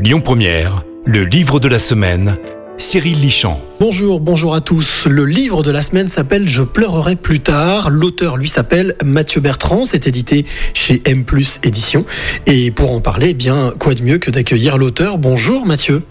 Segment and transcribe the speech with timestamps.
[0.00, 2.36] Lyon Première, le livre de la semaine,
[2.78, 3.60] Cyril Lichamp.
[3.78, 5.06] Bonjour, bonjour à tous.
[5.06, 7.90] Le livre de la semaine s'appelle Je pleurerai plus tard.
[7.90, 9.84] L'auteur lui s'appelle Mathieu Bertrand.
[9.84, 11.24] C'est édité chez M
[11.62, 12.04] Édition.
[12.46, 15.16] Et pour en parler, eh bien, quoi de mieux que d'accueillir l'auteur?
[15.16, 16.02] Bonjour Mathieu.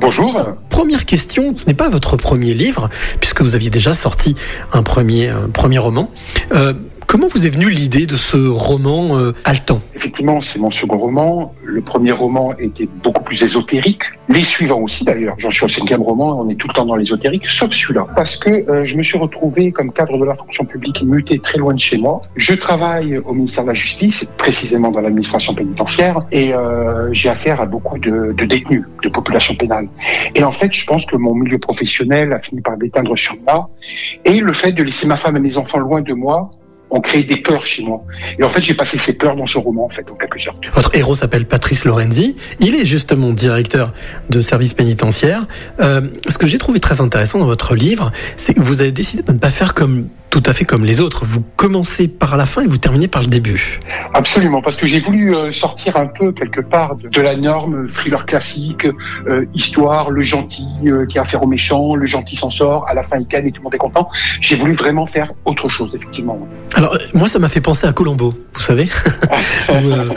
[0.00, 0.40] Bonjour.
[0.70, 2.88] Première question, ce n'est pas votre premier livre,
[3.20, 4.34] puisque vous aviez déjà sorti
[4.72, 6.10] un premier, un premier roman.
[6.52, 6.72] Euh,
[7.14, 9.80] Comment vous est venue l'idée de ce roman euh, haletant?
[9.94, 11.54] Effectivement, c'est mon second roman.
[11.62, 14.02] Le premier roman était beaucoup plus ésotérique.
[14.28, 15.36] Les suivants aussi, d'ailleurs.
[15.38, 18.08] J'en suis au cinquième roman, on est tout le temps dans l'ésotérique, sauf celui-là.
[18.16, 21.56] Parce que euh, je me suis retrouvé comme cadre de la fonction publique muté très
[21.56, 22.20] loin de chez moi.
[22.34, 27.60] Je travaille au ministère de la Justice, précisément dans l'administration pénitentiaire, et euh, j'ai affaire
[27.60, 29.86] à beaucoup de, de, détenus, de population pénale.
[30.34, 33.70] Et en fait, je pense que mon milieu professionnel a fini par déteindre sur moi.
[34.24, 36.50] Et le fait de laisser ma femme et mes enfants loin de moi,
[36.94, 38.02] ont créé des peurs chez moi.
[38.38, 40.58] Et en fait, j'ai passé ces peurs dans ce roman, en fait, en quelque sorte.
[40.74, 42.36] Votre héros s'appelle Patrice Lorenzi.
[42.60, 43.92] Il est justement directeur
[44.30, 45.42] de service pénitentiaire.
[45.80, 49.22] Euh, ce que j'ai trouvé très intéressant dans votre livre, c'est que vous avez décidé
[49.22, 51.24] de ne pas faire comme tout à fait comme les autres.
[51.24, 53.78] Vous commencez par la fin et vous terminez par le début.
[54.14, 58.26] Absolument, parce que j'ai voulu euh, sortir un peu quelque part de la norme thriller
[58.26, 58.84] classique,
[59.28, 62.94] euh, histoire, le gentil euh, qui a affaire au méchant, le gentil s'en sort, à
[62.94, 64.08] la fin il gagne et tout le monde est content.
[64.40, 66.36] J'ai voulu vraiment faire autre chose, effectivement.
[66.74, 66.83] Alors,
[67.14, 68.88] moi, ça m'a fait penser à Colombo, vous savez.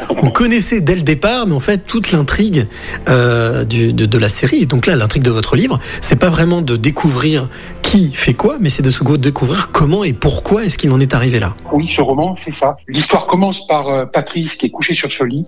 [0.09, 2.67] on connaissait dès le départ, mais en fait, toute l'intrigue
[3.07, 7.47] de, de, la série, donc là, l'intrigue de votre livre, c'est pas vraiment de découvrir
[7.87, 11.13] qui fait quoi, mais c'est de se découvrir comment et pourquoi est-ce qu'il en est
[11.13, 11.53] arrivé là.
[11.71, 12.75] Oui, ce roman, c'est ça.
[12.87, 15.45] L'histoire commence par euh, Patrice qui est couché sur ce lit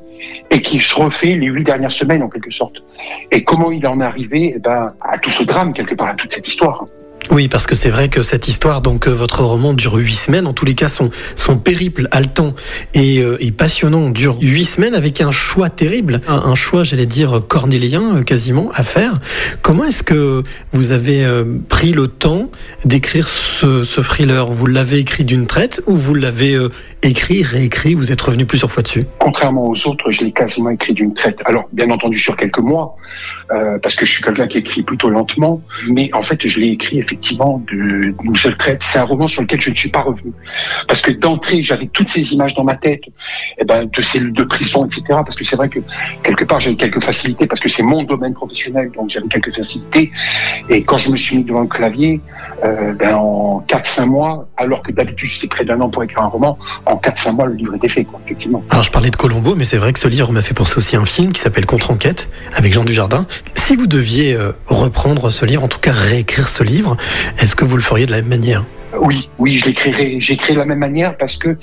[0.49, 2.81] et qui se refait les huit dernières semaines en quelque sorte.
[3.31, 6.15] Et comment il en est arrivé eh ben, à tout ce drame quelque part, à
[6.15, 6.85] toute cette histoire.
[7.31, 10.47] Oui, parce que c'est vrai que cette histoire, donc euh, votre roman dure huit semaines.
[10.47, 11.11] En tous les cas, son,
[11.59, 12.49] périple haletant
[12.95, 17.41] et, euh, et passionnant dure huit semaines avec un choix terrible, un, choix, j'allais dire,
[17.47, 19.19] cornélien euh, quasiment à faire.
[19.61, 21.23] Comment est-ce que vous avez
[21.67, 22.49] pris le temps
[22.85, 24.47] d'écrire ce, ce thriller?
[24.47, 26.57] Vous l'avez écrit d'une traite ou vous l'avez
[27.03, 27.93] écrit, réécrit?
[27.93, 29.05] Vous êtes revenu plusieurs fois dessus?
[29.19, 31.41] Contrairement aux autres, je l'ai quasiment écrit d'une traite.
[31.45, 32.95] Alors, bien entendu, sur quelques mois,
[33.49, 36.99] parce que je suis quelqu'un qui écrit plutôt lentement, mais en fait, je l'ai écrit
[36.99, 38.81] effectivement d'une seule traite.
[38.83, 40.31] C'est un roman sur lequel je ne suis pas revenu.
[40.87, 43.03] Parce que d'entrée, j'avais toutes ces images dans ma tête,
[43.57, 45.03] eh ben, de cellules de prison, etc.
[45.07, 45.79] Parce que c'est vrai que
[46.23, 50.11] quelque part, j'avais quelques facilités, parce que c'est mon domaine professionnel, donc j'avais quelques facilités.
[50.69, 52.21] Et quand je me suis mis devant le clavier,
[52.63, 56.27] euh, ben, en 4-5 mois, alors que d'habitude c'est près d'un an pour écrire un
[56.27, 58.63] roman, en 4-5 mois, le livre était fait, quoi, effectivement.
[58.69, 60.95] Alors je parlais de Colombo, mais c'est vrai que ce livre m'a fait penser aussi
[60.95, 63.25] un film qui s'appelle Contre-enquête, avec Jean Dujardin.
[63.55, 66.97] Si vous deviez euh, reprendre ce livre, en tout cas réécrire ce livre,
[67.39, 68.63] est-ce que vous le feriez de la même manière?
[68.99, 70.19] Oui, oui, je l'écrirai.
[70.19, 71.57] J'écris de la même manière parce que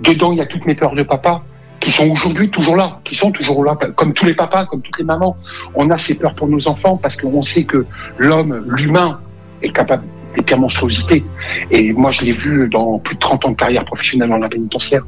[0.00, 1.42] dedans, il y a toutes mes peurs de papa
[1.80, 4.98] qui sont aujourd'hui toujours là, qui sont toujours là, comme tous les papas, comme toutes
[4.98, 5.36] les mamans.
[5.74, 7.86] On a ces peurs pour nos enfants parce qu'on sait que
[8.18, 9.20] l'homme, l'humain,
[9.62, 10.04] est capable
[10.36, 11.24] des pires monstruosités.
[11.70, 14.48] Et moi, je l'ai vu dans plus de 30 ans de carrière professionnelle dans la
[14.48, 15.04] pénitentiaire.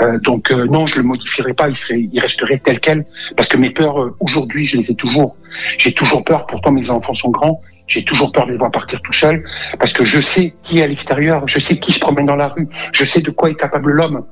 [0.00, 3.04] Euh, donc euh, non, je le modifierai pas, il, serait, il resterait tel quel,
[3.36, 5.36] parce que mes peurs, euh, aujourd'hui, je les ai toujours.
[5.78, 9.00] J'ai toujours peur, pourtant mes enfants sont grands, j'ai toujours peur de les voir partir
[9.02, 9.42] tout seuls,
[9.78, 12.48] parce que je sais qui est à l'extérieur, je sais qui se promène dans la
[12.48, 14.24] rue, je sais de quoi est capable l'homme.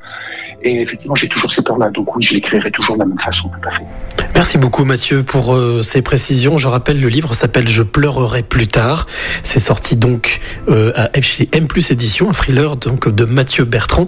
[0.62, 1.90] Et effectivement, j'ai toujours ces peurs-là.
[1.90, 4.25] Donc oui, je l'écrirai toujours de la même façon, tout à fait.
[4.36, 6.58] Merci beaucoup Mathieu pour euh, ces précisions.
[6.58, 9.06] Je rappelle, le livre s'appelle Je pleurerai plus tard.
[9.42, 14.06] C'est sorti donc euh, à chez M Plus Édition, un thriller donc de Mathieu Bertrand.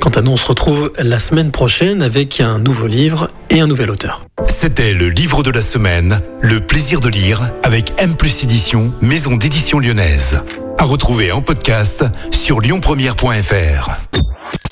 [0.00, 3.68] Quant à nous, on se retrouve la semaine prochaine avec un nouveau livre et un
[3.68, 4.24] nouvel auteur.
[4.46, 9.36] C'était le livre de la semaine, Le plaisir de lire avec M Plus Édition, maison
[9.36, 10.40] d'édition lyonnaise.
[10.78, 13.90] À retrouver en podcast sur lyonpremière.fr.